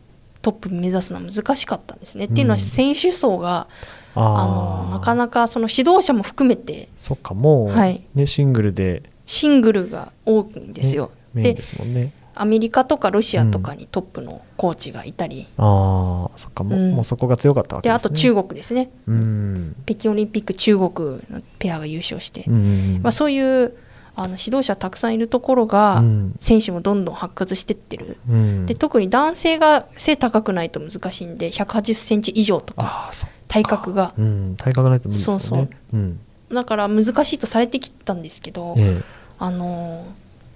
[0.45, 2.27] トップ目指すのは難しかったんですね。
[2.27, 2.63] っていうのはうん。
[2.63, 3.67] 選手層が、
[4.15, 6.91] ああのなかなかその指導者も含めて。
[6.99, 8.05] そっかもう、はい。
[8.15, 9.03] ねシングルで。
[9.25, 11.11] シングルが多いんですよ。
[11.35, 12.13] でメインですもんね。
[12.35, 16.93] アメリカとかロシアとかにトップのコーチがいたり、ああそっかもう,、うん。
[16.93, 17.99] もうそこが強かったわけですね。
[18.03, 18.91] であと中国ですね。
[19.07, 19.77] うん。
[19.87, 20.91] 北京オリンピック中国
[21.31, 23.01] のペアが優勝して、うん。
[23.03, 23.75] まあ、そういう
[24.17, 26.35] あの指導者たくさんいるところが、うん。
[26.41, 28.17] 選手もどんどん発掘してってる。
[28.29, 28.67] うん。
[28.67, 33.11] で特に男性が背高くないと難しいんで180センチ以上とか
[33.49, 34.13] 体格が。
[34.17, 35.41] うん体格ないと無理ですよね。
[35.41, 35.69] そうそう。
[35.95, 36.21] うん。
[36.53, 39.01] だから難しいとされてきたんですけど、え
[39.39, 40.07] あの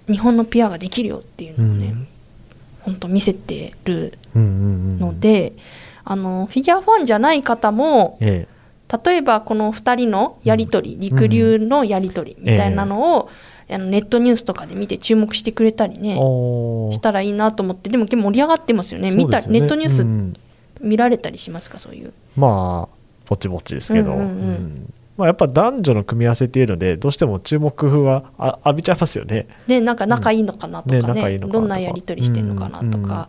[0.07, 2.07] 日本のペアができるよっていうえのをね、うん。
[2.81, 5.53] 本当見せてるので、
[6.05, 8.47] あのフィギュアファンじゃない方もえ
[9.05, 13.29] 例えばこの2人のやり取り、陸流のやり取りみたいなのを、
[13.71, 19.11] あのネットニュースとかで見て注目してくれたりえねしたらいいなと思ってでも結構盛り上がってますよね。
[19.11, 20.33] 見たネットニュースうん
[20.81, 21.77] 見られたりしますか？
[21.77, 22.13] そういう。
[22.37, 22.95] まあ
[23.27, 24.27] ぼちぼちですけど、うんうんうん。
[24.27, 24.93] うん。
[25.17, 29.47] まあ、やっぱ男女の組み合わせっていうのでどうしても注目はあ浴びちゃいますよね。
[29.67, 31.07] でなんか仲いいのかなとかね,、うん。
[31.07, 31.59] ね仲いいのかか。
[31.59, 33.27] どんなやり取りしてるのかなとうんか、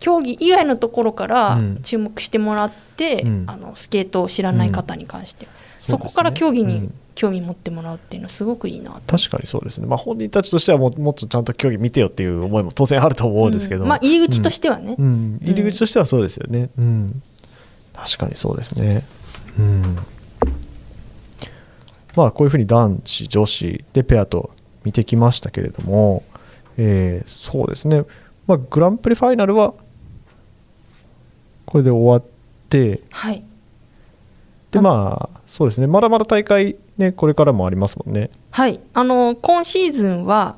[0.00, 1.78] 競技以外のところからうん。
[1.82, 3.44] 注目してもらって、うん。
[3.46, 5.46] あのスケートを知らない方に関して、
[5.78, 9.18] そこから競技にうん興味持ってもらうっていうのはすごくいいなと。
[9.18, 13.88] 確かにそうですね、まあ、本人たちとしてはもうもっとちゃんと競技見てよっていう思いも当然あると思うんですけど、うん。
[13.88, 15.04] まあ入り口としてはね、うん。
[15.04, 15.38] うん。
[15.42, 17.22] 入り口としてはそうですよね、うん。
[17.92, 19.02] 確かにそうですね、
[19.58, 19.96] うん、
[22.14, 24.50] まあこういうふうに男子女子でペアと
[24.84, 26.22] 見てきましたけれども、
[26.76, 28.04] えーそうですね、
[28.46, 29.74] まあ、グランプリファイナルは
[31.66, 32.30] これで終わっ
[32.68, 33.42] てはい。
[34.70, 35.88] であまあそうですね。
[35.88, 38.30] まだまだ大会ねこれからもありますもんね。
[38.50, 38.80] はい。
[38.92, 40.56] あの今シーズンは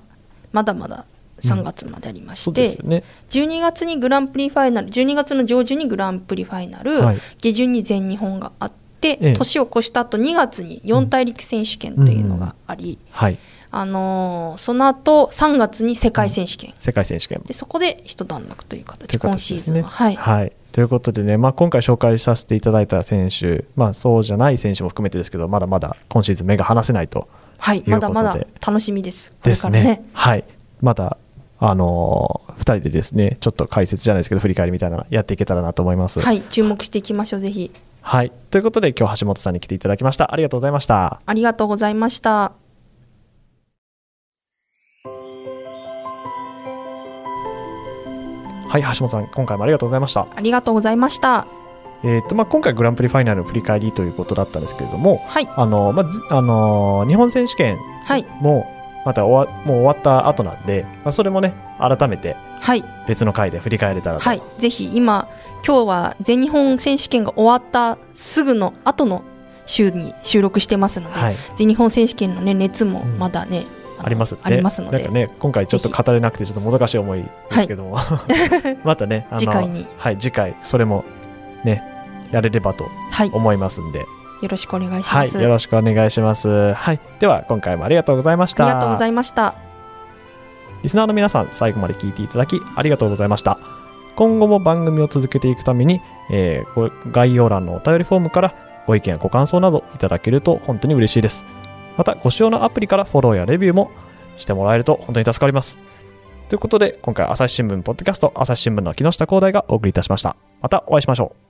[0.53, 1.05] まだまだ
[1.41, 3.05] 3月までありまして、ですよね。
[3.31, 7.19] 12月にグランプリファイナル12月の上旬にグランプリファイナル、はい。
[7.39, 9.33] 下旬に全日本があって、ええ。
[9.35, 13.39] 年を越した後2月に四大陸選手権というのがあり、はい
[13.71, 17.43] あのーその後3月に世界選手権、世界選手権。
[17.45, 19.39] でそこで一段落という形という今。
[19.39, 20.53] シーズンは、はい。
[20.73, 27.29] ということでね、まあ、今回紹介させていただいた選手、まあ、そうじゃない選手も含めてですけど、まだまだ今シーズン目が離せないと
[27.61, 29.33] はい、まだまだ楽しみです。
[29.33, 29.91] こですれからね。
[29.91, 30.05] ね。
[30.13, 30.45] はい、
[30.81, 31.19] また、
[31.59, 36.21] あのー、2人でですね、ちょっと解説じゃないですけど、振り返りみたいなのやっていけたらなと思います。
[36.21, 36.41] はい。
[36.43, 37.71] 注目していきましょうぜひ。
[38.01, 40.33] はい、ということで、今日橋本さんに来ていただきました。
[40.33, 41.21] ありがとうございました。
[41.27, 42.60] ありがとうございました
[48.71, 50.29] はい、橋本さん、今回もありがとうございました。
[50.33, 51.49] ありがとうございました。
[52.05, 55.49] えーとまあ、今回、グランプリファイナルの振り返りということだったんですけれども、はい。
[55.57, 58.25] あのまあずあのー日本選手権はい。
[58.41, 58.65] も
[59.05, 62.85] また終わもう終わった後なんで、まあ、それもね改めてはい。
[63.09, 64.43] 別の回で振り返れたらと、はい。
[64.59, 65.29] ぜひ今
[65.67, 69.25] 今日は全日本選手権が終わったすぐの後の
[69.67, 71.37] 週に収録してますので、はい。
[71.57, 73.67] 全日本選手権の、ね、熱もうんまだね、の
[74.05, 74.41] ありますね。
[74.43, 74.99] ありますので。
[74.99, 77.29] なんかね今回ちょっと語れなくてちょっともどかしい思いで
[77.61, 77.99] すけども、
[78.85, 79.87] またねあの次回に。
[79.97, 81.05] はい次回それも
[81.65, 81.83] ね
[82.33, 83.31] やれればとはい。
[83.33, 84.07] 思いますんで、よ
[84.49, 86.73] ろしくお願いしはいます、よろしくお願いします。
[86.75, 88.65] はいでは今回もありがとうございました。
[88.65, 89.55] ありがとうございました。
[90.83, 93.59] リスナーの皆さん、最後まで聞いていただきありがとうございました。
[94.17, 98.55] 今後も番組を続けていくために、えーご概要欄のお便りフォームから
[98.87, 101.45] ご意見やご感想などいただけると本当に嬉しいです。
[102.01, 103.91] また、ご使用のアプリからフォローやレビューも
[104.39, 105.77] してもらえると本当に助かります。
[106.49, 110.35] ということで、今回、朝日新聞ポッドキャスト、朝日新聞の木下光大がお送りいたしました。
[110.63, 111.50] またお会いしましょう。